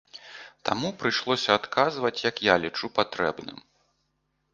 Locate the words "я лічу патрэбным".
2.47-3.57